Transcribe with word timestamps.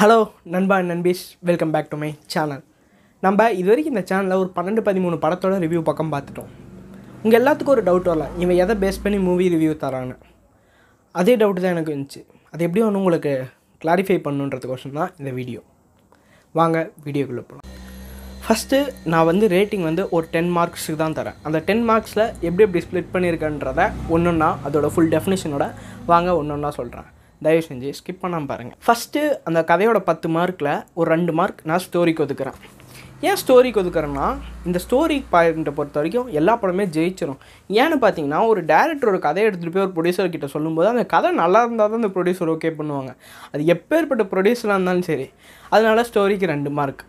Hello 0.00 0.16
நண்பா 0.54 0.76
நண்பீஷ். 0.88 1.22
Welcome 1.48 1.70
back 1.74 1.88
to 1.92 1.96
my 2.00 2.08
channel 2.32 2.60
நம்ம 3.24 3.46
இது 3.60 3.68
வரைக்கும் 3.70 3.94
இந்த 3.94 4.02
சேனலில் 4.10 4.40
ஒரு 4.42 4.50
பன்னெண்டு 4.56 4.82
பதிமூணு 4.88 5.16
படத்தோட 5.24 5.54
ரிவ்யூ 5.64 5.80
பக்கம் 5.88 6.12
பார்த்துட்டோம். 6.12 6.50
உங்கள் 7.22 7.38
எல்லாத்துக்கும் 7.40 7.74
ஒரு 7.74 7.82
டவுட் 7.88 8.10
வரலாம். 8.10 8.34
இவன் 8.42 8.60
எதை 8.64 8.74
பேஸ் 8.84 9.00
பண்ணி 9.06 9.18
மூவி 9.28 9.48
ரிவ்யூ 9.54 9.72
தரான்னு. 9.82 10.14
அதே 11.20 11.34
டவுட் 11.42 11.60
தான் 11.64 11.74
எனக்கு 11.76 11.92
இருந்துச்சு. 11.94 12.22
அது 12.52 12.60
எப்படி 12.68 12.84
ஒன்று 12.88 13.00
உங்களுக்கு 13.02 13.32
கிளாரிஃபை 13.84 14.18
பண்ணுன்றதுக்கோசம் 14.28 14.96
தான் 15.00 15.10
இந்த 15.20 15.32
வீடியோ 15.40 15.62
வாங்க 16.60 16.86
வீடியோக்குள்ளே 17.08 17.44
போகலாம் 17.50 17.68
ஃபஸ்ட்டு 18.46 18.82
நான் 19.12 19.28
வந்து 19.32 19.52
ரேட்டிங் 19.56 19.86
வந்து 19.90 20.04
ஒரு 20.16 20.26
டென் 20.36 20.54
மார்க்ஸுக்கு 20.60 21.02
தான் 21.04 21.20
தரேன். 21.20 21.38
அந்த 21.48 21.58
டென் 21.70 21.86
மார்க்ஸில் 21.92 22.26
எப்படி 22.46 22.64
எப்படி 22.68 22.86
ஸ்ப்ளிட் 22.88 23.14
பண்ணியிருக்கேன்றத 23.16 23.92
ஒன்றுன்னா 24.16 24.52
அதோட 24.68 24.88
ஃபுல் 24.94 25.14
டெஃபினேஷனோட 25.16 25.66
வாங்க 26.14 26.36
ஒன்று 26.40 26.54
ஒன்றா 26.58 26.72
சொல்கிறேன் 26.80 27.08
தயவு 27.42 27.64
செஞ்சு 27.68 27.90
ஸ்கிப் 27.98 28.22
பண்ணாமல் 28.22 28.50
பாருங்கள் 28.50 28.78
ஃபஸ்ட்டு 28.86 29.20
அந்த 29.44 29.60
கதையோட 29.62 29.98
பத்து 30.02 30.28
மார்க்கில் 30.28 30.72
ஒரு 30.94 31.08
ரெண்டு 31.10 31.32
மார்க் 31.32 31.60
நான் 31.64 31.82
ஸ்டோரிக்கு 31.86 32.24
ஒதுக்குறேன் 32.26 32.58
ஏன் 33.22 33.38
ஸ்டோரிக்கு 33.42 33.80
ஒதுக்குறேன்னா 33.82 34.26
இந்த 34.66 34.78
ஸ்டோரி 34.84 35.16
பாயிண்ட்டை 35.32 35.72
பொறுத்த 35.74 35.98
வரைக்கும் 35.98 36.28
எல்லா 36.30 36.52
படமே 36.62 36.84
ஜெயிச்சிடும் 36.96 37.38
ஏன்னு 37.70 37.96
பார்த்தீங்கன்னா 38.02 38.40
ஒரு 38.46 38.60
டேரக்டர் 38.64 39.08
ஒரு 39.08 39.18
கதையை 39.18 39.46
எடுத்துகிட்டு 39.48 39.74
போய் 39.76 39.84
ஒரு 39.84 39.94
ப்ரொடியூசர் 39.96 40.30
கிட்ட 40.30 40.46
சொல்லும்போது 40.46 40.88
அந்த 40.88 41.04
கதை 41.06 41.30
நல்லா 41.32 41.62
இருந்தால் 41.62 41.90
தான் 41.90 42.00
அந்த 42.02 42.10
ப்ரொடியூசர் 42.16 42.52
ஓகே 42.54 42.70
பண்ணுவாங்க. 42.78 43.12
அது 43.54 43.64
எப்பேற்பட்ட 43.66 44.24
ப்ரொடியூசராக 44.32 44.76
இருந்தாலும் 44.76 45.02
சரி 45.02 45.26
அதனால 45.72 46.04
ஸ்டோரிக்கு 46.10 46.46
ரெண்டு 46.46 46.70
மார்க் 46.70 47.02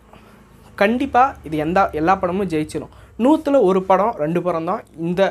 கண்டிப்பாக 0.78 1.36
இது 1.44 1.58
எந்த 1.58 1.80
எல்லா 1.94 2.16
படமும் 2.16 2.50
ஜெயிச்சிடும் 2.50 2.94
நூற்றில் 3.20 3.60
ஒரு 3.62 3.80
படம் 3.84 4.14
ரெண்டு 4.16 4.42
படம் 4.42 4.66
தான் 4.66 4.82
இந்த 4.98 5.22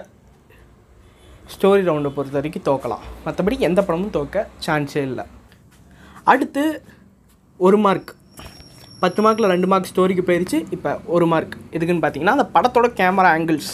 ஸ்டோரி 1.54 1.82
ரவுண்டை 1.88 2.10
பொறுத்த 2.16 2.36
வரைக்கும் 2.38 2.66
தோக்கலாம் 2.68 3.04
மற்றபடி 3.26 3.56
எந்த 3.68 3.80
படமும் 3.88 4.14
தோக்க 4.16 4.46
சான்ஸே 4.66 5.02
இல்லை. 5.10 5.24
அடுத்து 6.32 6.62
ஒரு 7.66 7.78
மார்க் 7.84 8.10
பத்து 9.02 9.20
மார்க்கில் 9.24 9.52
ரெண்டு 9.54 9.68
மார்க் 9.72 9.90
ஸ்டோரிக்கு 9.90 10.24
போயிடுச்சு 10.28 10.58
இப்போ 10.76 10.90
ஒரு 11.16 11.26
மார்க் 11.32 11.54
எதுக்குன்னு 11.76 12.02
பார்த்தீங்கன்னா 12.04 12.36
அந்த 12.38 12.46
படத்தோட 12.56 12.88
கேமரா 13.00 13.30
ஆங்கிள்ஸ் 13.36 13.72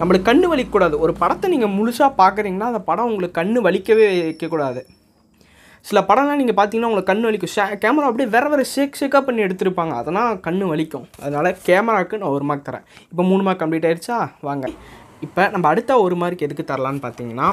நம்மளுக்கு 0.00 0.28
கண்ணு 0.28 0.46
வலிக்கக்கூடாது. 0.52 0.96
ஒரு 1.04 1.12
படத்தை 1.22 1.46
நீங்கள் 1.54 1.74
முழுசாக 1.76 2.10
பார்க்குறீங்கன்னா 2.22 2.70
அந்த 2.72 2.82
படம் 2.90 3.10
உங்களுக்கு 3.10 3.38
கண்ணு 3.40 3.58
வலிக்கவே 3.66 4.06
வைக்கக்கூடாது. 4.28 4.82
சில 5.88 6.00
படம்லாம் 6.08 6.40
நீங்கள் 6.40 6.56
பார்த்தீங்கன்னா 6.58 6.88
உங்களுக்கு 6.90 7.10
கண்ணு 7.12 7.28
வலிக்கும். 7.28 7.52
ஷே 7.54 7.64
கேமரா 7.84 8.08
அப்படியே 8.10 8.28
வேறு 8.34 8.50
வேறு 8.52 8.64
ஷேக் 8.74 8.98
ஷேக்காக 9.00 9.22
பண்ணி 9.26 9.42
எடுத்திருப்பாங்க. 9.46 9.94
அதெல்லாம் 10.00 10.30
கண்ணு 10.46 10.66
வலிக்கும். 10.72 11.06
அதனால் 11.24 11.48
கேமராவுக்கு 11.66 12.20
நான் 12.22 12.34
ஒரு 12.36 12.46
மார்க் 12.50 12.68
தரேன். 12.68 12.84
இப்போ 13.10 13.24
மூணு 13.30 13.42
மார்க் 13.48 13.62
கம்ப்ளீட் 13.62 13.88
ஆயிடுச்சா 13.88 14.18
வாங்க. 14.48 14.68
இப்போ 15.24 15.42
நம்ம 15.54 15.68
அடுத்த 15.72 15.98
ஒரு 16.04 16.16
மார்க் 16.22 16.46
எதுக்கு 16.46 16.64
தரலான்னு 16.70 17.04
பார்த்தீங்கன்னா 17.06 17.48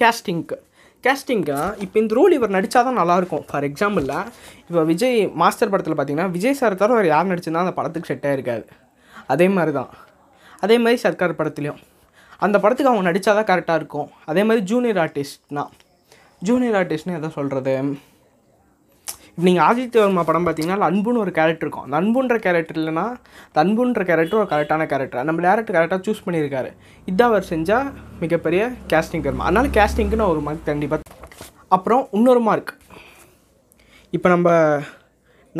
கேஸ்டிங்க்கு 0.00 0.58
கேஸ்டிங்க்கு 1.04 1.58
இப்போ 1.84 1.96
இந்த 2.02 2.12
ரோல் 2.18 2.36
இவர் 2.38 2.54
நடித்தா 2.56 2.80
தான் 2.88 3.00
நல்லாயிருக்கும் 3.00 3.44
ஃபார் 3.50 3.66
எக்ஸாம்பிளில் 3.68 4.16
இப்போ 4.68 4.82
விஜய் 4.90 5.18
மாஸ்டர் 5.42 5.72
படத்தில் 5.72 5.96
பார்த்தீங்கன்னா 5.98 6.30
விஜய் 6.36 6.58
சார் 6.60 6.80
தவிர 6.82 6.96
அவர் 6.96 7.12
யார் 7.14 7.30
நடிச்சிருந்தா 7.32 7.64
அந்த 7.66 7.74
படத்துக்கு 7.78 8.10
செட்டாக 8.12 8.36
இருக்காது 8.38 8.66
அதே 9.34 9.46
மாதிரி 9.56 9.72
தான் 9.78 9.90
அதே 10.64 10.76
மாதிரி 10.84 10.98
சர்க்கார் 11.02 11.38
படத்துலையும். 11.40 11.80
அந்த 12.44 12.56
படத்துக்கு 12.62 12.90
அவங்க 12.90 13.04
நடித்தா 13.08 13.32
தான் 13.38 13.48
கரெக்டாக 13.50 13.80
இருக்கும். 13.80 14.08
அதே 14.30 14.42
மாதிரி 14.48 14.62
ஜூனியர் 14.70 14.98
ஆர்டிஸ்ட்னா 15.04 15.64
ஜூனியர் 16.42 16.76
ஆர்டிஸ்ட்னு 16.80 17.16
எதை 17.18 17.30
சொல்கிறது 17.36 17.74
நீங்கள் 19.46 19.64
ஆதித்ய 19.66 20.00
வர்மா 20.02 20.22
படம் 20.28 20.46
பார்த்தீங்கன்னா 20.46 20.86
அன்புன்னு 20.90 21.20
ஒரு 21.24 21.32
கேரக்டர் 21.38 21.64
இருக்கும். 21.64 21.84
அந்த 21.86 21.96
அன்புன்ற 22.00 22.36
கேரக்டர் 22.46 22.78
இல்லைன்னா 22.80 23.04
அந்த 23.48 23.58
அன்புன்ற 23.62 24.02
கேரக்டர் 24.08 24.40
ஒரு 24.40 24.48
கரெக்டான 24.52 24.86
கேரக்டர் 24.92 25.28
நம்ம 25.28 25.42
டேரக்டர் 25.46 25.76
கரெக்டாக 25.76 26.00
சூஸ் 26.06 26.24
பண்ணியிருக்காரு. 26.26 26.70
இதான் 27.10 27.30
அவர் 27.32 27.46
செஞ்சால் 27.52 27.88
மிகப்பெரிய 28.22 28.62
கேஸ்டிங் 28.92 29.26
வருமா 29.28 29.46
அதனால் 29.48 29.70
கேஸ்டிங்க்கு 29.78 30.20
நான் 30.20 30.32
ஒரு 30.34 30.42
மார்க் 30.46 30.68
கண்டிப்பாக 30.70 31.16
அப்புறம் 31.76 32.02
இன்னொரு 32.18 32.42
மார்க் 32.48 32.72
இப்போ 34.16 34.28
நம்ம 34.34 34.48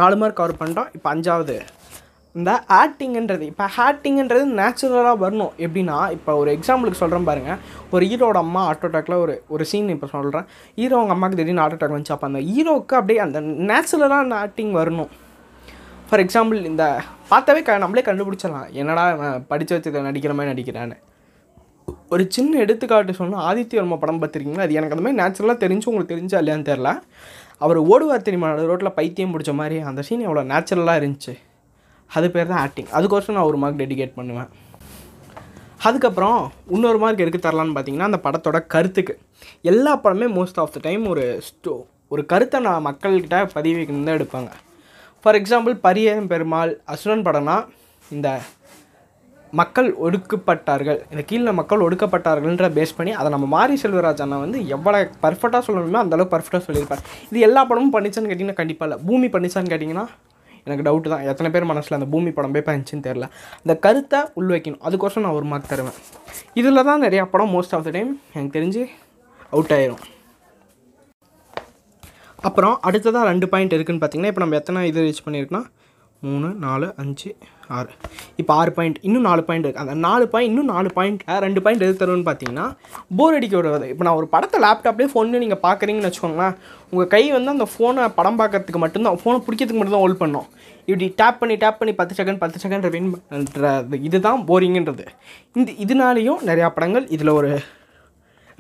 நாலு 0.00 0.16
மார்க் 0.20 0.38
கவர் 0.40 0.60
பண்ணிட்டோம் 0.60 0.90
இப்போ 0.96 1.08
அஞ்சாவது. 1.14 1.56
இந்த 2.38 2.52
ஆக்டிங்கன்றது 2.80 3.44
இப்போ 3.52 3.66
ஆக்டிங்கன்றது 3.86 4.44
நேச்சுரலாக 4.60 5.14
வரணும். 5.24 5.52
எப்படின்னா 5.66 5.98
இப்போ 6.16 6.32
ஒரு 6.42 6.50
எக்ஸாம்பிளுக்கு 6.56 7.02
சொல்கிறேன் 7.02 7.28
பாருங்கள் 7.28 7.60
ஒரு 7.94 8.04
ஹீரோட 8.10 8.38
அம்மா 8.46 8.62
ஹார்ட் 8.68 8.84
அட்டாக்ல 8.88 9.16
ஒரு 9.24 9.34
ஒரு 9.54 9.64
சீன் 9.70 9.94
இப்போ 9.96 10.08
சொல்கிறேன் 10.16 10.46
ஹீரோ 10.80 10.96
அவங்க 11.00 11.14
அம்மாவுக்கு 11.16 11.40
திடீர்னு 11.40 11.62
ஹார்ட் 11.64 11.76
அட்டாக் 11.76 11.96
வந்துச்சு. 11.96 12.14
அப்போ 12.16 12.28
அந்த 12.30 12.42
ஹீரோவுக்கு 12.50 12.96
அப்படியே 13.00 13.20
அந்த 13.26 13.40
நேச்சுரலாக 13.70 14.26
அந்த 14.26 14.36
ஆக்டிங் 14.44 14.72
வரணும். 14.80 15.10
ஃபார் 16.10 16.22
எக்ஸாம்பிள் 16.24 16.60
இந்த 16.70 16.84
பார்த்தாவே 17.30 17.62
க 17.64 17.78
நம்மளே 17.84 18.04
கண்டுபிடிச்சிடலாம். 18.06 18.68
என்னடா 18.80 19.02
இவன் 19.14 19.42
படித்து 19.50 19.74
வச்சதை 19.76 20.02
நடிக்கிற 20.08 20.34
மாதிரி 20.36 20.52
நடிக்கிறான்னு. 20.52 20.96
ஒரு 22.14 22.22
சின்ன 22.36 22.58
எடுத்துக்காட்டு 22.64 23.18
சொன்னால் 23.18 23.44
ஆதித்ய 23.48 23.80
வர்மா 23.80 23.96
படம் 24.04 24.20
பார்த்துருக்கீங்களா? 24.22 24.66
அது 24.66 24.78
எனக்கு 24.78 24.96
அந்த 24.96 25.04
மாதிரி 25.04 25.20
நேச்சுரலாக 25.22 25.62
தெரிஞ்சு 25.64 25.88
உங்களுக்கு 25.90 26.14
தெரிஞ்சா 26.14 26.38
இல்லையான்னு 26.42 26.70
தெரில 26.70 26.90
அவர் 27.64 27.78
ஓடுவார் 27.92 28.26
தெரியுமா? 28.26 28.48
ரோட்டில் 28.70 28.96
பைத்தியம் 28.98 29.34
பிடிச்ச 29.34 29.52
மாதிரி. 29.60 29.78
அந்த 29.90 30.00
சீன் 30.08 30.26
எவ்வளோ 30.28 30.44
நேச்சுரலாக 30.54 31.00
இருந்துச்சு. 31.02 31.34
அது 32.16 32.26
பேர் 32.34 32.50
தான் 32.52 32.62
ஆக்டிங் 32.64 32.90
அதுக்கோசம் 32.98 33.36
நான் 33.38 33.48
ஒரு 33.50 33.58
மார்க் 33.62 33.80
டெடிகேட் 33.82 34.16
பண்ணுவேன். 34.18 34.50
அதுக்கப்புறம் 35.88 36.38
இன்னொரு 36.74 36.98
மார்க் 37.02 37.24
எதுக்கு 37.24 37.44
தரலான்னு 37.46 37.74
பார்த்தீங்கன்னா 37.76 38.10
அந்த 38.10 38.20
படத்தோட 38.26 38.58
கருத்துக்கு. 38.74 39.14
எல்லா 39.72 39.92
படமே 40.04 40.28
மோஸ்ட் 40.38 40.60
ஆஃப் 40.62 40.74
த 40.76 40.80
டைம் 40.86 41.04
ஒரு 41.14 41.24
ஸ்டோ 41.48 41.74
ஒரு 42.14 42.22
கருத்தை 42.32 42.58
நான் 42.66 42.86
மக்கள்கிட்ட 42.88 43.38
பதிவு 43.56 43.78
வைக்கணும் 43.78 44.06
தான் 44.08 44.18
எடுப்பாங்க. 44.18 44.50
ஃபார் 45.22 45.38
எக்ஸாம்பிள் 45.40 45.74
பரியன் 45.86 46.28
பெருமாள் 46.32 46.72
அசுரன் 46.94 47.26
படம்னா 47.26 47.56
இந்த 48.16 48.28
மக்கள் 49.60 49.88
ஒடுக்கப்பட்டார்கள். 50.06 50.98
இந்த 51.12 51.22
கீழே 51.28 51.52
மக்கள் 51.58 51.84
ஒடுக்கப்பட்டார்கள்ன்ற 51.86 52.68
பேஸ் 52.78 52.96
பண்ணி 52.96 53.12
அதை 53.20 53.28
நம்ம 53.34 53.46
மாரி 53.54 53.76
செல்வராஜ் 53.82 54.22
அண்ணா 54.24 54.38
வந்து 54.44 54.58
எவ்வளோ 54.76 54.98
பர்ஃபெக்டாக 55.24 55.62
சொல்லணுமோ 55.68 56.00
அந்தளவுக்கு 56.04 56.34
பர்ஃபெக்டாக 56.34 56.64
சொல்லியிருப்பார். 56.66 57.04
இது 57.30 57.44
எல்லா 57.48 57.62
படமும் 57.70 57.94
பண்ணிச்சான்னு 57.94 58.30
கேட்டிங்கன்னா 58.30 58.60
கண்டிப்பாக 58.60 58.88
இல்லை. 58.88 58.98
பூமி 59.08 59.28
பண்ணிச்சான்னு 59.36 59.72
கேட்டிங்கன்னா 59.72 60.06
எனக்கு 60.68 60.86
டவுட்டு 60.88 61.08
தான். 61.14 61.24
எத்தனை 61.32 61.48
பேர் 61.54 61.70
மனசில் 61.72 61.96
அந்த 61.98 62.08
பூமி 62.12 62.30
படம் 62.36 62.54
போய் 62.56 62.66
பண்ணிச்சுன்னு 62.68 63.06
தெரில 63.08 63.26
அந்த 63.62 63.74
கருத்தை 63.86 64.20
உள் 64.40 64.52
வைக்கணும். 64.54 64.82
அதுக்கோசரம் 64.88 65.26
நான் 65.26 65.38
ஒரு 65.40 65.48
மார்க் 65.52 65.72
தருவேன். 65.72 65.98
இதில் 66.60 66.86
தான் 66.90 67.02
நிறையா 67.06 67.24
படம் 67.34 67.52
மோஸ்ட் 67.56 67.74
ஆஃப் 67.78 67.86
த 67.88 67.92
டைம் 67.96 68.12
எனக்கு 68.36 68.56
தெரிஞ்சு 68.58 68.84
அவுட் 69.54 69.74
ஆயிரும். 69.78 70.04
அப்புறம் 72.48 72.74
அடுத்ததாக 72.88 73.26
ரெண்டு 73.32 73.46
பாயிண்ட் 73.52 73.76
இருக்குதுன்னு 73.76 74.02
பார்த்தீங்கன்னா 74.02 74.32
இப்போ 74.32 74.42
நம்ம 74.44 74.56
எத்தனை 74.62 74.80
இது 74.90 75.06
ரீச் 75.06 75.24
பண்ணியிருக்கோன்னா 75.26 75.62
மூணு 76.26 76.48
நாலு 76.64 76.86
அஞ்சு 77.02 77.30
ஆறு. 77.76 77.90
இப்போ 78.40 78.52
ஆறு 78.60 78.70
பாயிண்ட் 78.76 78.98
இன்னும் 79.06 79.26
நாலு 79.28 79.42
பாயிண்ட் 79.48 79.66
இருக்குது 79.66 79.84
அந்த 79.84 79.94
நாலு 80.06 80.24
பாயிண்ட் 80.32 80.50
இன்னும் 80.52 80.70
நாலு 80.74 80.88
பாயிண்ட் 80.96 81.20
ரெண்டு 81.44 81.60
பாயிண்ட் 81.64 81.84
எது 81.86 81.94
தரும்னு 82.00 82.26
பார்த்தீங்கன்னா 82.28 82.66
போர் 83.18 83.36
அடிக்க 83.38 83.54
விடுறது. 83.58 83.86
இப்போ 83.92 84.04
நான் 84.06 84.18
ஒரு 84.20 84.28
படத்தை 84.34 84.58
லேப்டாப்லேயே 84.64 85.10
ஃபோன்லேயே 85.12 85.42
நீங்கள் 85.44 85.62
பார்க்குறீங்கன்னு 85.66 86.08
வச்சுக்கோங்களேன் 86.08 86.54
உங்கள் 86.92 87.10
கை 87.14 87.22
வந்து 87.36 87.54
அந்த 87.56 87.66
ஃபோனை 87.72 88.04
படம் 88.18 88.38
பார்க்கறதுக்கு 88.40 88.82
மட்டும்தான் 88.84 89.20
ஃபோனை 89.22 89.40
பிடிக்கிறதுக்கு 89.46 89.80
மட்டும்தான் 89.80 90.04
ஹோல்ட் 90.04 90.22
பண்ணோம். 90.22 90.48
இப்படி 90.90 91.08
டேப் 91.20 91.40
பண்ணி 91.42 91.56
டேப் 91.64 91.80
பண்ணி 91.80 91.94
பத்து 92.00 92.16
செகண்ட் 92.20 92.40
பத்து 92.44 92.60
செகண்ட் 92.64 92.86
ரிவின் 92.88 93.12
பண்ணுறது 93.32 94.00
இதுதான் 94.08 94.42
போரிங்கன்றது 94.50 95.06
இந்த 95.58 95.70
இதனாலேயும் 95.86 96.42
நிறையா 96.50 96.70
படங்கள் 96.78 97.06
இதில் 97.16 97.36
ஒரு 97.38 97.52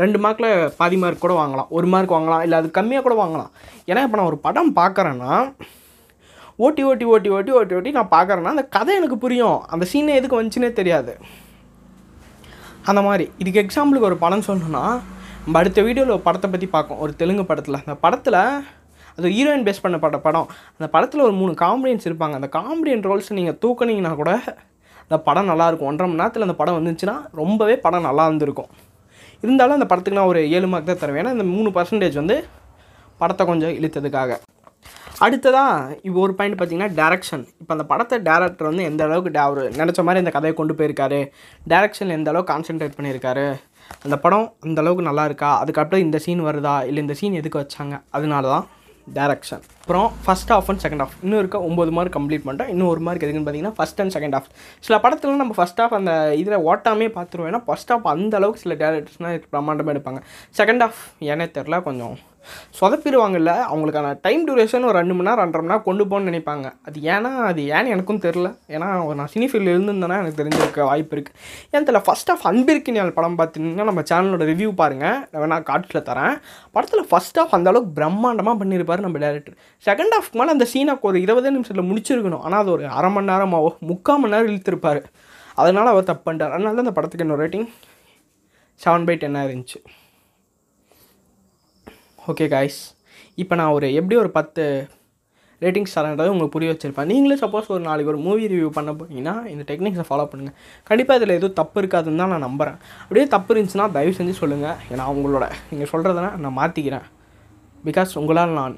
ரெண்டு 0.02 0.18
மார்க்கில் 0.24 0.50
பாதி 0.80 0.96
மார்க் 1.02 1.24
கூட 1.24 1.34
வாங்கலாம். 1.42 1.70
ஒரு 1.76 1.86
மார்க் 1.92 2.16
வாங்கலாம். 2.16 2.42
இல்லை 2.46 2.56
அது 2.60 2.68
கம்மியாக 2.76 3.04
கூட 3.06 3.14
வாங்கலாம். 3.22 3.50
ஏன்னா 3.90 4.02
இப்போ 4.06 4.18
நான் 4.18 4.30
ஒரு 4.32 4.38
படம் 4.46 4.70
பார்க்குறேன்னா 4.80 5.32
ஓட்டி 6.64 6.82
ஓட்டி 6.90 7.04
ஓட்டி 7.14 7.28
ஓட்டி 7.36 7.50
ஓட்டி 7.58 7.74
ஓட்டி 7.78 7.90
நான் 7.96 8.14
பார்க்குறேன்னா 8.14 8.52
அந்த 8.54 8.64
கதை 8.76 8.92
எனக்கு 9.00 9.16
புரியும். 9.24 9.58
அந்த 9.74 9.84
சீனை 9.90 10.14
எதுக்கு 10.20 10.38
வந்துச்சுன்னே 10.38 10.70
தெரியாது. 10.78 11.12
அந்த 12.90 13.00
மாதிரி. 13.06 13.24
இதுக்கு 13.42 13.60
எக்ஸாம்பிளுக்கு 13.64 14.08
ஒரு 14.10 14.16
படம் 14.24 14.44
சொல்லணுன்னா 14.48 14.82
நம்ம 15.44 15.58
அடுத்த 15.60 15.82
வீடியோவில் 15.86 16.14
ஒரு 16.16 16.24
படத்தை 16.26 16.48
பற்றி 16.50 16.66
பார்க்கும் 16.74 16.98
ஒரு 17.04 17.12
தெலுங்கு 17.20 17.44
படத்தில். 17.50 17.78
அந்த 17.84 17.94
படத்தில் 18.04 18.38
அது 19.18 19.28
ஹீரோயின் 19.36 19.64
பேஸ் 19.68 19.82
பண்ணப்பட்ட 19.84 20.18
படம். 20.26 20.48
அந்த 20.78 20.88
படத்தில் 20.94 21.24
ஒரு 21.28 21.34
மூணு 21.40 21.52
காமெடியன்ஸ் 21.62 22.08
இருப்பாங்க. 22.08 22.34
அந்த 22.40 22.50
காமெடியன் 22.58 23.06
ரோல்ஸை 23.08 23.36
நீங்கள் 23.38 23.58
தூக்குனீங்கன்னா 23.64 24.12
கூட 24.22 24.32
அந்த 25.04 25.16
படம் 25.28 25.48
நல்லாயிருக்கும் 25.52 25.90
ஒன்றரை 25.90 26.08
மணி 26.10 26.20
நேரத்தில் 26.22 26.46
அந்த 26.48 26.56
படம் 26.60 26.78
வந்துச்சுன்னா 26.78 27.16
ரொம்பவே 27.40 27.76
படம் 27.86 28.06
நல்லா 28.08 28.26
இருந்திருக்கும். 28.26 28.70
இருந்தாலும் 29.44 29.78
அந்த 29.78 29.88
படத்துக்கு 29.90 30.20
நான் 30.20 30.30
ஒரு 30.34 30.42
ஏழு 30.56 30.68
மார்க் 30.72 30.90
தான் 30.90 31.02
தருவேன். 31.02 31.22
ஏன்னா 31.24 31.34
இந்த 31.38 31.48
மூணு 31.56 31.70
பர்சன்டேஜ் 31.78 32.22
வந்து 32.22 32.36
படத்தை 33.22 33.44
கொஞ்சம் 33.46 33.74
இழுத்ததுக்காக. 33.80 34.32
அடுத்ததாக 35.20 35.96
இப்போ 36.06 36.18
ஒரு 36.24 36.32
பாயிண்ட் 36.38 36.56
பார்த்தீங்கன்னா 36.58 36.94
டேரக்ஷன் 37.00 37.44
இப்போ 37.60 37.72
அந்த 37.76 37.84
படத்தை 37.84 38.16
டேரக்டர் 38.28 38.68
வந்து 38.70 38.84
எந்த 38.90 39.02
அளவுக்கு 39.04 39.32
டே 39.36 39.42
அவர் 39.46 39.62
நினச்ச 39.80 40.02
மாதிரி 40.04 40.22
இந்த 40.24 40.32
கதையை 40.36 40.54
கொண்டு 40.56 40.76
போயிருக்காரு 40.78 41.20
டேரக்ஷன் 41.66 42.16
எந்த 42.18 42.30
அளவுக்கு 42.32 42.52
கான்சென்ட்ரேட் 42.52 42.96
பண்ணியிருக்காரு 42.98 43.46
அந்த 44.04 44.16
படம் 44.18 44.48
அந்த 44.66 44.78
அளவுக்கு 44.80 45.08
நல்லா 45.10 45.24
இருக்கா 45.24 45.50
அதுக்கப்புறம் 45.62 46.04
இந்த 46.06 46.18
சீன் 46.26 46.42
வருதா 46.48 46.74
இல்லை 46.90 47.02
இந்த 47.02 47.14
சீன் 47.14 47.38
எதுக்கு 47.42 47.62
வச்சாங்க 47.62 47.96
அதனால 48.10 48.48
தான் 48.54 48.66
டேரக்ஷன் 49.06 49.62
அப்புறம் 49.80 50.08
first 50.24 50.50
half 50.56 50.66
and 50.70 50.82
second 50.84 51.02
half 51.04 51.14
இன்னும் 51.22 51.38
இருக்க 51.38 51.58
ஒம்பது 51.68 51.90
மார்க் 51.90 52.16
கம்ப்ளீட் 52.16 52.44
பண்ணிட்டோம் 52.46 52.72
இன்னும் 52.72 52.88
ஒரு 52.88 53.00
மார்க் 53.00 53.24
எதுக்குன்னு 53.24 53.46
பார்த்தீங்கன்னா 53.46 53.76
ஃபஸ்ட் 53.78 54.00
அண்ட் 54.00 54.14
செகண்ட் 54.16 54.36
ஆஃப் 54.38 54.48
சில 54.84 54.96
படத்தில் 54.98 55.42
நம்ம 55.42 55.54
ஃபஸ்ட் 55.58 55.80
ஆஃப் 55.84 55.94
அந்த 55.98 56.12
இதில் 56.36 56.64
ஓட்டாமே 56.70 57.08
பார்த்துருவோம் 57.16 57.50
ஏன்னா 57.52 57.62
ஃபஸ்ட் 57.68 57.92
ஆஃப் 57.92 58.08
அந்த 58.14 58.36
அளவுக்கு 58.36 58.62
சில 58.64 58.74
டேரக்டர்ஸ்னால் 58.74 59.40
பிரமாண்டமாக 59.54 59.94
எடுப்பாங்க. 59.94 60.20
செகண்ட் 60.56 60.84
ஆஃப் 60.88 61.00
ஏன்னே 61.30 61.46
தெரில 61.58 61.78
கொஞ்சம் 61.82 62.16
சொதப்பிடுவாங்கல்ல 62.78 63.52
அவங்களுக்கான 63.70 64.12
டைம் 64.26 64.42
டியூரேஷன் 64.48 64.86
ஒரு 64.88 64.96
ரெண்டு 65.00 65.14
மணி 65.18 65.28
நேரம் 65.28 65.42
ரெண்டரை 65.44 65.62
மணி 65.62 65.72
நேரம் 65.72 65.86
கொண்டு 65.88 66.04
போகணும்னு 66.10 66.30
நினைப்பாங்க. 66.30 66.66
அது 66.88 66.98
ஏன்னா 67.14 67.32
அது 67.50 67.62
ஏன்னு 67.76 67.92
எனக்கும் 67.94 68.20
தெரில 68.26 68.50
ஏன்னா 68.74 68.88
நான் 69.20 69.30
சினி 69.34 69.48
ஃபீல்டில் 69.50 69.72
இருந்திருந்தேன்னா 69.74 70.18
எனக்கு 70.22 70.40
தெரிஞ்சிருக்க 70.42 70.88
வாய்ப்பு 70.90 71.14
இருக்குது 71.16 71.36
ஏன் 71.74 71.86
தெரியல 71.88 72.02
ஃபஸ்ட் 72.08 72.32
ஆஃப் 72.34 72.44
அன்பிற்கினியால் 72.52 73.14
படம் 73.18 73.38
பார்த்தீங்கன்னா 73.40 73.88
நம்ம 73.90 74.04
சேனலோட 74.12 74.46
ரிவ்யூ 74.52 74.70
பாருங்கள் 74.82 75.18
நான் 75.30 75.42
வேணா 75.44 75.58
காட்டில் 75.70 76.06
தரேன். 76.10 76.36
படத்தில் 76.76 77.06
ஃபஸ்ட் 77.12 77.40
ஆஃப் 77.42 77.54
அந்த 77.58 77.70
அளவுக்கு 77.72 77.92
பிரம்மாண்டமாக 78.00 78.56
பண்ணியிருப்பார் 78.62 79.04
நம்ம 79.06 79.18
டேரக்டர் 79.26 79.56
செகண்ட் 79.88 80.16
ஆஃப் 80.18 80.30
மேலே 80.40 80.50
அந்த 80.56 80.68
சீனாக்கு 80.74 81.08
ஒரு 81.12 81.20
இருபது 81.26 81.54
நிமிஷத்தில் 81.56 81.88
முடிச்சிருக்கணும். 81.90 82.42
ஆனால் 82.46 82.60
அது 82.64 82.72
ஒரு 82.76 82.86
அரை 82.98 83.10
மணி 83.16 83.30
நேரமாவோ 83.32 83.70
முக்கால் 83.90 84.20
மணி 84.22 84.34
நேரம் 84.34 84.50
இழுத்திருப்பார். 84.52 85.02
அதனால் 85.62 85.92
அவர் 85.92 86.10
தப்பு 86.10 86.24
பண்ணிட்டார். 86.26 86.52
அதனால 86.54 86.74
தான் 86.76 86.84
அந்த 86.86 86.96
படத்துக்கு 86.96 87.24
என்னோட 87.26 87.42
ரேட்டிங் 87.44 87.68
செவன் 88.84 89.06
பை 89.06 89.14
டென்னாக 89.22 89.48
இருந்துச்சு. 89.48 89.78
ஓகே 92.30 92.46
காய்ஸ் 92.52 92.78
இப்போ 93.42 93.54
நான் 93.58 93.74
ஒரு 93.76 93.86
எப்படி 93.98 94.14
ஒரு 94.22 94.30
பத்து 94.36 94.62
ரேட்டிங்ஸ் 95.62 95.94
தரேன்றதை 95.96 96.30
உங்களுக்கு 96.32 96.54
புரிய 96.56 96.70
வச்சுருப்பேன். 96.72 97.08
நீங்களே 97.12 97.36
சப்போஸ் 97.42 97.70
ஒரு 97.74 97.82
நாளைக்கு 97.86 98.10
ஒரு 98.12 98.20
மூவி 98.26 98.44
ரிவ்யூ 98.52 98.68
பண்ண 98.78 98.90
போனீங்கன்னா 98.98 99.34
இந்த 99.52 99.62
டெக்னிக்ஸை 99.70 100.04
ஃபாலோ 100.08 100.26
பண்ணுங்கள் 100.32 100.56
கண்டிப்பாக 100.88 101.18
இதில் 101.20 101.34
எதுவும் 101.36 101.56
தப்பு 101.60 101.80
இருக்காதுன்னு 101.82 102.22
தான் 102.22 102.32
நான் 102.34 102.46
நம்புகிறேன் 102.46 102.78
அப்படியே 103.04 103.24
தப்பு 103.34 103.54
இருந்துச்சுன்னா 103.54 103.86
தயவு 103.96 104.16
செஞ்சு 104.18 104.34
சொல்லுங்கள் 104.42 104.76
ஏன்னா 104.92 105.06
உங்களோட 105.14 105.46
நீங்கள் 105.70 105.90
சொல்கிறதுனா 105.92 106.30
நான் 106.44 106.58
மாற்றிக்கிறேன் 106.60 107.06
பிகாஸ் 107.88 108.12
உங்களால் 108.22 108.56
நான் 108.60 108.76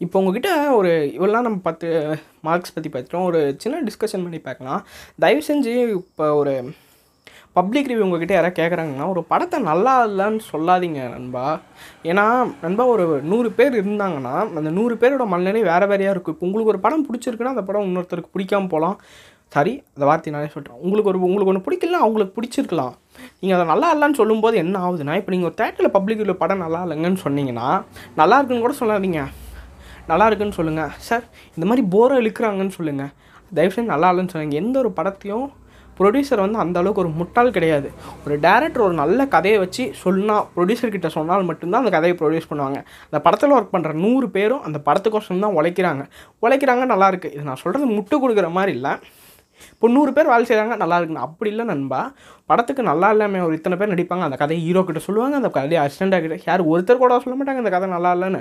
இப்போ 0.00 0.18
உங்ககிட்ட 0.20 0.50
ஒரு 0.78 0.92
இவெல்லாம் 1.16 1.46
நம்ம 1.48 1.60
பத்து 1.68 1.88
மார்க்ஸ் 2.46 2.74
பற்றி 2.76 2.88
பார்த்துட்டோம். 2.94 3.28
ஒரு 3.30 3.40
சின்ன 3.62 3.76
டிஸ்கஷன் 3.88 4.24
பண்ணி 4.26 4.40
பார்க்கலாம். 4.48 4.80
தயவு 5.24 5.42
செஞ்சு 5.50 5.74
இப்போ 6.00 6.26
ஒரு 6.40 6.54
பப்ளிக் 7.58 7.88
ரிவ்யூ 7.90 8.04
உங்ககிட்ட 8.06 8.34
யாராவது 8.36 8.58
கேட்குறாங்கன்னா 8.60 9.06
ஒரு 9.12 9.20
படத்தை 9.32 9.58
நல்லா 9.68 9.92
இல்லைன்னு 10.08 10.40
சொல்லாதீங்க 10.52 11.02
நண்பா. 11.16 11.44
ஏன்னா 12.10 12.24
நண்பா 12.64 12.84
ஒரு 12.94 13.04
நூறு 13.32 13.50
பேர் 13.58 13.74
இருந்தாங்கன்னா 13.80 14.34
அந்த 14.60 14.70
நூறு 14.78 14.96
பேரோட 15.02 15.26
மனநிலை 15.32 15.62
வேறு 15.70 15.86
வேறையாக 15.92 16.14
இருக்கும். 16.14 16.34
இப்போ 16.36 16.46
உங்களுக்கு 16.48 16.72
ஒரு 16.74 16.82
படம் 16.86 17.06
பிடிச்சிருக்குன்னா 17.08 17.54
அந்த 17.56 17.64
படம் 17.68 17.86
இன்னொருத்தருக்கு 17.90 18.34
பிடிக்காமல் 18.36 18.72
போகலாம். 18.74 18.96
சரி 19.54 19.72
அந்த 19.94 20.04
வார்த்தை 20.08 20.30
நானே 20.34 20.48
சொல்கிறேன் 20.54 20.78
உங்களுக்கு 20.84 21.10
ஒரு 21.10 21.18
உங்களுக்கு 21.26 21.50
ஒன்று 21.52 21.64
பிடிக்கல 21.66 21.98
அவங்களுக்கு 22.04 22.36
பிடிச்சிருக்கலாம். 22.36 22.94
நீங்கள் 23.40 23.56
அதை 23.58 23.66
நல்லா 23.72 23.88
இல்லைன்னு 23.94 24.18
சொல்லும்போது 24.20 24.56
என்ன 24.62 24.76
ஆகுதுன்னா 24.86 25.16
இப்போ 25.20 25.32
நீங்கள் 25.34 25.50
ஒரு 25.50 25.56
தேட்டரில் 25.60 25.94
பப்ளிக் 25.96 26.22
ரிவ்யூ 26.22 26.38
படம் 26.44 26.64
நல்லா 26.66 26.80
இல்லைங்கன்னு 26.86 27.20
சொன்னீங்கன்னா 27.26 27.68
நல்லா 28.20 28.38
இருக்குன்னு 28.38 28.64
கூட 28.66 28.76
சொல்லாதீங்க. 28.82 29.22
நல்லா 30.10 30.26
இருக்குன்னு 30.28 30.56
சொல்லுங்கள் 30.60 30.94
சார் 31.08 31.26
இந்த 31.56 31.66
மாதிரி 31.68 31.84
போரை 31.92 32.16
இழுக்கிறாங்கன்னு 32.22 32.76
சொல்லுங்கள் 32.78 33.12
தயவுசெய்து 33.58 33.92
நல்லா 33.92 34.08
இல்லைன்னு 34.12 34.32
சொல்லுங்கள் 34.34 34.60
எந்த 34.62 34.76
ஒரு 34.82 34.90
படத்தையும் 34.98 35.46
ப்ரொடியூசர் 35.98 36.42
வந்து 36.44 36.58
அந்த 36.64 36.76
அளவுக்கு 36.80 37.02
ஒரு 37.04 37.10
முட்டாள் 37.18 37.50
கிடையாது. 37.56 37.88
ஒரு 38.24 38.36
டேரக்டர் 38.46 38.84
ஒரு 38.86 38.94
நல்ல 39.02 39.26
கதையை 39.34 39.58
வச்சு 39.64 39.84
சொன்னால் 40.04 40.46
ப்ரொடியூசர் 40.54 40.94
கிட்ட 40.94 41.10
சொன்னால் 41.16 41.48
மட்டும்தான் 41.50 41.82
அந்த 41.84 41.92
கதையை 41.96 42.14
ப்ரொடியூஸ் 42.22 42.48
பண்ணுவாங்க. 42.52 42.78
அந்த 43.08 43.20
படத்தில் 43.26 43.54
ஒர்க் 43.58 43.74
பண்ணுற 43.74 43.92
நூறு 44.04 44.28
பேரும் 44.36 44.64
அந்த 44.68 44.80
படத்துக்கோசம் 44.88 45.44
தான் 45.46 45.56
உழைக்கிறாங்க. 45.58 46.04
உழைக்கிறாங்க 46.44 46.86
நல்லாயிருக்கு 46.94 47.30
இது 47.36 47.44
நான் 47.50 47.62
சொல்கிறது 47.64 47.86
முட்டு 47.96 48.18
கொடுக்குற 48.24 48.50
மாதிரி 48.58 48.74
இல்லை. 48.78 48.94
இப்போ 49.74 49.88
நூறு 49.96 50.10
பேர் 50.14 50.30
வேலை 50.30 50.44
செய்கிறாங்க 50.48 50.74
நல்லா 50.82 50.96
இருக்குன்னு. 50.98 51.24
அப்படி 51.26 51.50
இல்லை 51.52 51.64
நண்பா. 51.70 52.00
படத்துக்கு 52.50 52.82
நல்லா 52.90 53.08
இல்லாமல் 53.14 53.44
ஒரு 53.48 53.54
இத்தனை 53.58 53.76
பேர் 53.80 53.92
நடிப்பாங்க. 53.92 54.24
அந்த 54.28 54.38
கதையை 54.40 54.60
ஹீரோ 54.66 54.80
கிட்ட 54.88 55.00
சொல்லுவாங்க 55.06 55.36
அந்த 55.40 55.50
கதையை 55.56 55.80
அசிஸ்டண்டாக 55.84 56.22
கிட்ட. 56.24 56.36
யார் 56.48 56.62
ஒருத்தர் 56.72 57.02
கூட 57.02 57.18
சொல்ல 57.24 57.36
மாட்டாங்க 57.40 57.62
அந்த 57.64 57.72
கதை 57.74 57.88
நல்லா 57.96 58.12
இல்லைன்னு. 58.16 58.40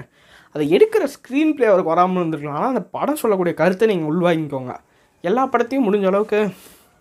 அதை 0.55 0.63
எடுக்கிற 0.75 1.03
ஸ்க்ரீன் 1.15 1.53
பிளே 1.57 1.67
அவருக்கு 1.71 1.94
வராமல் 1.94 2.19
இருந்திருக்கலாம். 2.21 2.57
ஆனால் 2.59 2.73
அந்த 2.73 2.83
படம் 2.95 3.19
சொல்லக்கூடிய 3.21 3.53
கருத்தை 3.61 3.88
நீங்கள் 3.91 4.09
உள்வாங்கிக்கோங்க. 4.13 4.73
எல்லா 5.29 5.44
படத்தையும் 5.53 5.85
முடிஞ்ச 5.88 6.07
அளவுக்கு 6.11 6.39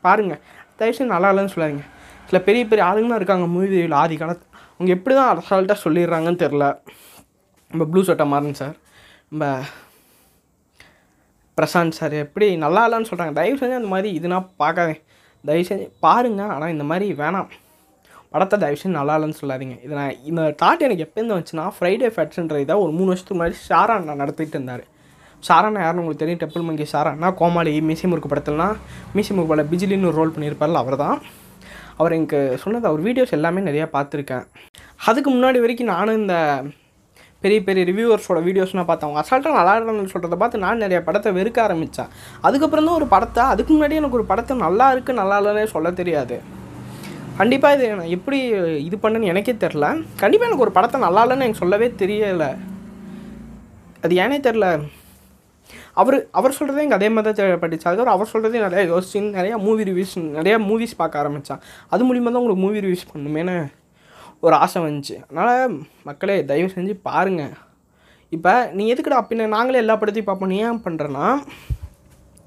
பாருங்கள் 0.06 0.43
தயவுசெய்து 0.78 1.12
நல்லா 1.14 1.31
இல்லைன்னு 1.32 1.54
சொல்லாதீங்க. 1.54 1.84
சில 2.28 2.38
பெரிய 2.49 2.62
பெரிய 2.70 2.82
ஆளுங்களாம் 2.88 3.20
இருக்காங்க 3.20 3.46
மூவியில் 3.54 3.96
ஆதி 4.02 4.16
காலத்து 4.22 4.44
அவங்க 4.75 4.90
எப்படி 4.96 5.14
தான் 5.19 5.31
அசால்ட்டாக 5.43 5.78
சொல்லிடுறாங்கன்னு 5.84 6.43
தெரில 6.44 6.66
நம்ம 7.70 7.84
ப்ளூ 7.90 8.02
சட்டை 8.10 8.26
மாறன் 8.32 8.60
சார் 8.60 8.76
நம்ம 9.32 9.44
பிரசாந்த் 11.58 11.99
சார் 11.99 12.14
எப்படி 12.25 12.46
நல்லா 12.64 12.82
இல்லைன்னு 12.87 13.08
சொல்கிறாங்க 13.10 13.34
தயவு 13.38 13.58
செஞ்சு 13.60 13.81
அந்த 13.81 13.90
மாதிரி 13.94 14.10
இதுனா 14.19 14.38
பார்க்காதே 14.62 14.94
தயவு 15.49 15.64
செஞ்சு 15.69 15.87
பாருங்கள் 16.04 16.52
ஆனால் 16.54 16.72
இந்த 16.75 16.84
மாதிரி 16.90 17.06
வேணாம். 17.20 17.50
படத்தை 18.32 18.56
தயவு 18.62 18.78
செஞ்சு 18.82 18.99
நல்லா 18.99 19.14
இல்லைன்னு 19.19 19.40
சொல்லாதீங்க. 19.40 19.76
இது 19.84 19.93
நான் 19.99 20.14
இந்த 20.31 20.43
தாட் 20.62 20.84
எனக்கு 20.87 21.04
எப்போ 21.06 21.19
இருந்து 21.20 21.34
வந்துச்சுன்னா 21.34 21.66
ஃப்ரைடே 21.76 22.08
ஃபேட்ஸ்ன்ற 22.14 22.58
இதை 22.64 22.75
ஒரு 22.84 22.93
மூணு 22.99 23.10
வருஷத்துக்கு 23.12 23.38
முன்னாடி 23.38 23.58
ஷாரா 23.69 23.96
நான் 24.08 24.22
நடத்திட்டு 24.22 24.56
இருந்தார். 24.58 24.84
சாரானா 25.48 25.80
யாருன்னு 25.84 26.02
உங்களுக்கு 26.02 26.22
தெரியும் 26.22 26.42
டெப்பிள் 26.42 26.66
மங்கி 26.66 26.86
சாரானா 26.92 27.28
கோமாளி 27.40 27.72
மீசி 27.88 28.08
முறுக்கு 28.10 28.30
படத்துலலாம் 28.32 28.76
மீசி 29.16 29.34
படம் 29.52 29.70
பிஜிலின்னு 29.72 30.08
ஒரு 30.10 30.18
ரோல் 30.20 30.34
பண்ணியிருப்பார்ல 30.34 30.82
அவர் 30.84 30.96
தான் 31.04 31.16
அவர் 32.00 32.14
எனக்கு 32.18 32.38
சொன்னது 32.62 32.88
அவர் 32.90 33.02
வீடியோஸ் 33.06 33.34
எல்லாமே 33.38 33.60
நிறையா 33.66 33.86
பார்த்துருக்கேன். 33.96 34.44
அதுக்கு 35.08 35.30
முன்னாடி 35.34 35.58
வரைக்கும் 35.64 35.92
நானும் 35.94 36.18
இந்த 36.20 36.36
பெரிய 37.44 37.60
பெரிய 37.66 37.82
ரிவ்யூவர்ஸோட 37.90 38.40
வீடியோஸ்லாம் 38.46 38.88
பார்த்தேன். 38.88 39.08
அவங்க 39.08 39.22
அசால்ட்டாக 39.22 39.56
நல்லா 39.58 39.74
இல்லைன்னு 39.78 40.12
சொல்கிறத 40.14 40.36
பார்த்து 40.42 40.62
நான் 40.64 40.82
நிறைய 40.84 40.98
படத்தை 41.06 41.30
வெறுக்க 41.38 41.58
ஆரம்பித்தேன் 41.66 42.10
அதுக்கப்புறம் 42.48 42.86
தான் 42.88 42.98
ஒரு 43.00 43.08
படத்தை 43.14 43.44
அதுக்கு 43.52 43.72
முன்னாடி 43.74 43.98
எனக்கு 44.00 44.18
ஒரு 44.20 44.26
படத்தை 44.32 44.56
நல்லா 44.64 44.86
இருக்குது 44.94 45.20
நல்லா 45.20 45.38
இல்லைன்னே 45.40 45.66
சொல்ல 45.74 45.90
தெரியாது. 46.00 46.36
கண்டிப்பாக 47.40 47.76
இது 47.76 47.86
நான் 48.00 48.14
எப்படி 48.16 48.38
இது 48.88 48.96
பண்ணேன்னு 49.04 49.30
எனக்கே 49.32 49.54
தெரில 49.64 49.86
கண்டிப்பாக 50.22 50.48
எனக்கு 50.50 50.66
ஒரு 50.68 50.74
படத்தை 50.78 51.00
நல்லா 51.06 51.22
இல்லைன்னு 51.24 51.46
எனக்கு 51.46 51.62
சொல்லவே 51.64 51.88
தெரியலை. 52.02 52.50
அது 54.04 54.14
ஏனே 54.24 54.38
தெரில 54.48 54.66
அவர் 56.00 56.16
அவர் 56.30 56.56
சொல்கிறதே 56.58 56.84
எனக்கு 56.84 56.98
அதே 57.00 57.08
மாதிரி 57.08 57.34
தான் 57.40 57.62
படித்தாரு 57.64 58.12
அவர் 58.14 58.32
சொல்கிறதே 58.32 58.60
நிறையா 58.66 58.84
யோசிச்சு 58.92 59.20
நிறையா 59.38 59.56
மூவி 59.66 59.82
ரிவ்யூஸ் 59.90 60.14
நிறையா 60.38 60.56
மூவிஸ் 60.68 61.00
பார்க்க 61.00 61.22
ஆரம்பித்தான் 61.22 61.62
அது 61.88 62.02
மூலிமா 62.08 62.30
தான் 62.34 62.40
உங்களுக்கு 62.42 62.64
மூவி 62.66 62.80
ரிவ்யூஸ் 62.86 63.10
பண்ணுமேனு 63.12 63.56
ஒரு 64.40 64.54
ஆசை 64.54 64.78
வந்துச்சு. 64.82 65.16
அதனால் 65.28 65.74
மக்களே 66.08 66.36
தயவு 66.44 66.70
செஞ்சு 66.74 66.94
பாருங்கள் 67.02 67.52
இப்போ 68.36 68.52
நீ 68.72 68.84
எதுக்குடா 68.92 69.18
பின்ன 69.30 69.46
நாங்களே 69.46 69.78
எல்லா 69.78 69.94
படத்தையும் 69.96 70.28
பார்ப்போம். 70.28 70.52
நீ 70.52 70.58
ஏன் 70.68 70.82
பண்ணுறேன்னா 70.84 71.26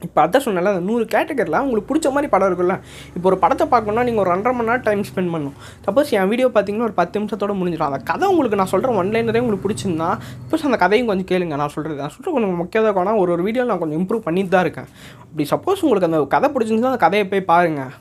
இப்போ 0.02 0.20
அதான் 0.24 0.44
சொன்னல 0.46 0.72
அந்த 0.74 0.84
நூறு 0.88 1.04
கேட்டகரியில் 1.14 1.58
உங்களுக்கு 1.66 1.88
பிடிச்ச 1.90 2.08
மாதிரி 2.16 2.28
படம் 2.34 2.50
இருக்குல்ல 2.50 2.76
இப்போ 3.16 3.28
ஒரு 3.32 3.38
படத்தை 3.44 3.66
பார்க்கணுன்னா 3.74 4.04
நீங்கள் 4.08 4.24
ஒரு 4.24 4.30
ரெண்டரை 4.34 4.54
மணி 4.58 4.70
நேரம் 4.70 4.84
டைம் 4.88 5.04
ஸ்பெண்ட் 5.10 5.32
பண்ணணும். 5.34 5.56
சப்போஸ் 5.86 6.10
என் 6.18 6.30
வீடியோ 6.32 6.48
பார்த்தீங்கன்னா 6.56 6.88
ஒரு 6.90 6.96
பத்து 7.00 7.20
நிமிஷத்தோட 7.20 7.54
முடிஞ்சிடும். 7.60 7.90
அந்த 7.92 8.00
கதை 8.12 8.28
உங்களுக்கு 8.34 8.60
நான் 8.62 8.72
சொல்கிற 8.74 8.92
ஒன்லைனரே 9.02 9.42
உங்களுக்கு 9.44 9.66
பிடிச்சிருந்தா 9.66 10.10
சப்போஸ் 10.44 10.66
அந்த 10.70 10.80
கதையும் 10.84 11.10
கொஞ்சம் 11.12 11.30
கேளுங்க 11.32 11.58
நான் 11.62 11.74
சொல்கிறது 11.76 12.02
நான் 12.04 12.14
சொல்கிற 12.16 12.34
கொஞ்சம் 12.38 12.60
முக்கியதாக 12.64 12.94
வேணா 13.00 13.14
ஒரு 13.24 13.34
ஒரு 13.38 13.46
வீடியோ 13.48 13.66
நான் 13.72 13.82
கொஞ்சம் 13.84 14.00
இம்ப்ரூவ் 14.02 14.28
பண்ணிட்டு 14.28 14.54
தான் 14.56 14.66
இருக்கேன். 14.68 14.90
அப்படி 15.24 15.48
சப்போஸ் 15.54 15.84
உங்களுக்கு 15.86 16.10
அந்த 16.10 16.22
கதை 16.36 16.50
பிடிச்சிருந்துச்சுன்னா 16.56 16.94
அந்த 16.94 17.04
கதையை 17.08 17.28
போய் 17.34 17.50
பாருங்கள் 17.54 17.94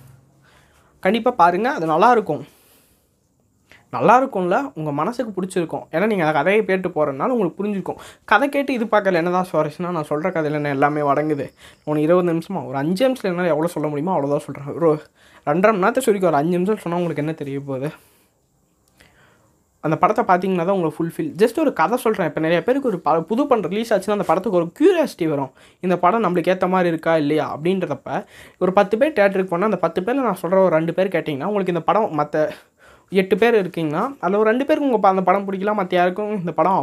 கண்டிப்பாக 1.06 1.36
பாருங்கள் 1.42 1.76
அது 1.78 1.92
நல்லாயிருக்கும் 1.94 2.44
நல்லா 3.96 4.14
இருக்கும்ல 4.20 4.56
உங்கள் 4.78 4.96
மனசுக்கு 5.00 5.32
பிடிச்சிருக்கும். 5.36 5.84
ஏன்னா 5.94 6.08
நீங்கள் 6.12 6.26
அந்த 6.26 6.36
கதையை 6.38 6.62
கேட்டு 6.70 6.90
போகிறதுனால 6.96 7.34
உங்களுக்கு 7.36 7.58
புரிஞ்சிருக்கும். 7.60 8.00
கதை 8.32 8.48
கேட்டு 8.56 8.78
இது 8.78 8.86
பார்க்கல 8.94 9.22
என்னதான் 9.22 9.50
சுவாரஸ்யம்னா 9.52 9.92
நான் 9.98 10.10
சொல்கிற 10.12 10.30
கதையில் 10.38 10.60
என்ன 10.60 10.74
எல்லாமே 10.78 11.04
வடங்குது. 11.10 11.48
உனக்கு 11.88 12.06
இருபது 12.08 12.30
நிமிஷமாக 12.32 12.70
ஒரு 12.72 12.78
அஞ்சு 12.84 13.04
நிமிஷத்தில் 13.06 13.32
என்னால் 13.34 13.52
எவ்வளோ 13.54 13.74
சொல்ல 13.76 13.88
முடியுமோ 13.92 14.16
அவ்வளோதான் 14.16 14.46
சொல்கிறேன் 14.48 14.72
ஒரு 14.80 14.90
ரெண்டரை 15.50 15.70
மணி 15.72 15.84
நேரத்தை 15.84 16.02
சொல்லிக்க 16.08 16.32
ஒரு 16.32 16.40
அஞ்சு 16.42 16.56
நிமிஷம் 16.58 16.82
சொன்னால் 16.86 17.00
உங்களுக்கு 17.02 17.24
என்ன 17.26 17.36
தெரிய 17.44 17.60
போகுது? 17.70 17.88
அந்த 19.84 19.96
படத்தை 20.02 20.22
பார்த்தீங்கன்னா 20.28 20.64
தான் 20.66 20.76
உங்களுக்கு 20.76 20.98
ஃபுல்ஃபில் 20.98 21.28
ஜஸ்ட் 21.40 21.58
ஒரு 21.62 21.70
கதை 21.80 21.96
சொல்கிறேன் 22.04 22.28
இப்போ 22.28 22.42
நிறைய 22.44 22.60
பேருக்கு 22.66 22.88
ஒரு 22.90 22.98
ப 23.06 23.16
புது 23.30 23.42
படம் 23.48 23.72
ரிலீஸ் 23.72 23.90
ஆச்சுன்னா 23.94 24.16
அந்த 24.16 24.26
படத்துக்கு 24.28 24.58
ஒரு 24.60 24.68
க்யூரியாசிட்டி 24.78 25.26
வரும். 25.32 25.50
இந்த 25.84 25.94
படம் 26.04 26.24
நம்மளுக்கு 26.24 26.52
ஏற்ற 26.52 26.66
மாதிரி 26.74 26.88
இருக்கா 26.92 27.14
இல்லையா 27.22 27.46
அப்படின்றதப்ப 27.54 28.16
ஒரு 28.64 28.72
பத்து 28.78 28.94
பேர் 29.00 29.16
தேட்டருக்கு 29.18 29.52
போனால் 29.52 29.70
அந்த 29.70 29.80
பத்து 29.84 30.02
பேரில் 30.06 30.26
நான் 30.28 30.40
சொல்கிற 30.42 30.62
ஒரு 30.66 30.74
ரெண்டு 30.78 30.94
பேர் 30.98 31.14
கேட்டிங்கன்னா 31.16 31.50
உங்களுக்கு 31.50 31.74
இந்த 31.74 31.84
படம் 31.90 32.16
மற்ற 32.20 32.46
எட்டு 33.12 33.34
பேர் 33.40 33.56
இருக்கீங்கன்னா 33.62 34.02
அதில் 34.22 34.38
ஒரு 34.40 34.48
ரெண்டு 34.50 34.64
பேருக்கு 34.68 34.88
உங்கள் 34.88 35.12
அந்த 35.14 35.24
படம் 35.28 35.46
பிடிக்கலாம் 35.48 35.78
மற்ற 35.80 35.94
யாருக்கும் 36.00 36.32
இந்த 36.42 36.52
படம் 36.60 36.78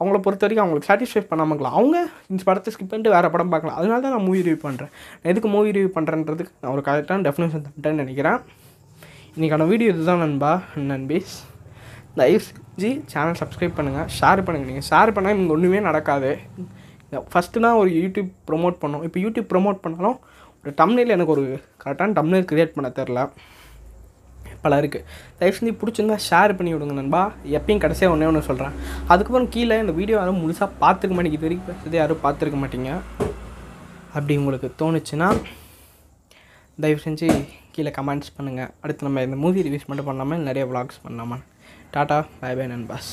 அவங்கள 0.00 0.18
பொறுத்த 0.24 0.44
வரைக்கும் 0.44 0.64
அவங்களுக்கு 0.64 0.88
சாட்டிஸ்ஃபை 0.90 1.22
பண்ணாமல் 1.30 1.52
இருக்கலாம். 1.54 1.76
அவங்க 1.78 1.96
இந்த 2.32 2.42
படத்தை 2.48 2.70
ஸ்கிப் 2.74 2.90
பண்ணிட்டு 2.92 3.14
வேறு 3.14 3.32
படம் 3.34 3.52
பார்க்கலாம். 3.54 3.76
அதனால 3.80 3.98
தான் 4.04 4.14
நான் 4.16 4.26
மூவி 4.28 4.40
ரிவ்யூ 4.46 4.60
பண்ணுறேன் 4.66 4.92
எதுக்கு 5.30 5.48
மூவி 5.54 5.70
ரிவ்யூ 5.76 5.90
பண்ணுறேன்றதுக்கு 5.96 6.52
நான் 6.62 6.72
ஒரு 6.76 6.84
கரெக்டான 6.88 7.24
டெஃபினேஷன் 7.28 7.64
தந்துட்டேன்னு 7.66 8.02
நினைக்கிறேன். 8.04 8.38
இன்றைக்கான 9.36 9.66
வீடியோ 9.72 9.90
இதுதான் 9.94 10.22
நண்பா. 10.24 10.52
நண்பீஸ் 10.92 11.34
தயவு 12.18 12.42
செஞ்சு 12.48 12.90
சேனல் 13.12 13.38
சப்ஸ்கிரைப் 13.42 13.76
பண்ணுங்கள் 13.78 14.08
ஷேர் 14.18 14.44
பண்ணுங்கள் 14.46 14.70
நீங்கள் 14.72 14.88
ஷேர் 14.90 15.14
பண்ணால் 15.16 15.38
இங்கே 15.38 15.54
ஒன்றுமே 15.56 15.80
நடக்காது. 15.88 16.30
ஃபஸ்ட்டுனா 17.32 17.70
ஒரு 17.80 17.90
யூடியூப் 18.02 18.30
ப்ரொமோட் 18.50 18.76
பண்ணோம். 18.82 19.02
இப்போ 19.08 19.18
யூடியூப் 19.24 19.48
ப்ரொமோட் 19.52 19.82
பண்ணாலும் 19.84 20.16
ஒரு 20.60 20.72
டம்னில் 20.80 21.14
எனக்கு 21.16 21.34
ஒரு 21.36 21.44
கரெக்டான 21.82 22.14
டம்னில் 22.18 22.46
க்ரியேட் 22.50 22.76
பண்ண 22.76 22.88
தெரில 23.00 23.22
பல 24.64 24.78
இருக்குது 24.82 25.04
தயவு 25.38 25.56
செஞ்சு 25.58 25.72
பிடிச்சிருந்தா 25.80 26.18
ஷேர் 26.28 26.56
பண்ணி 26.58 26.72
விடுங்க 26.74 26.94
நண்பா. 27.00 27.22
எப்பயும் 27.58 27.82
கடைசியாக 27.84 28.14
ஒன்றே 28.14 28.28
ஒன்று 28.30 28.48
சொல்கிறேன் 28.50 28.74
அதுக்கப்புறம் 29.12 29.50
கீழே 29.56 29.78
இந்த 29.84 29.94
வீடியோ 30.00 30.16
யாரும் 30.20 30.40
முழுசாக 30.44 30.70
பார்த்துக்க 30.82 31.16
மாட்டேங்க 31.16 31.38
இது 31.38 31.46
வரைக்கும் 31.48 31.68
பேசுறது 31.70 31.98
யாரும் 32.02 32.22
பார்த்துருக்க 32.24 32.60
மாட்டீங்க. 32.62 32.90
அப்படி 34.16 34.34
உங்களுக்கு 34.40 34.70
தோணுச்சுன்னா 34.80 35.28
தயவு 36.78 37.00
செஞ்சு 37.06 37.28
கீழே 37.74 37.90
கமெண்ட்ஸ் 37.98 38.34
பண்ணுங்கள் 38.36 38.72
அடுத்து 38.84 39.06
நம்ம 39.08 39.22
இந்த 39.28 39.36
மூவி 39.44 39.64
ரிவ்யூஸ் 39.66 39.88
மட்டும் 39.90 40.08
பண்ணலாமா 40.10 40.36
நிறைய 40.48 40.64
விளாக்ஸ் 40.72 41.04
பண்ணலாமா 41.06 41.38
டாட்டா 41.94 42.18
பை 42.42 42.52
பை 42.58 42.66
நண்பாஸ் 42.72 43.10